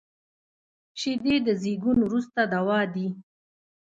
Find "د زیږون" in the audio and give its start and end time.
1.47-1.97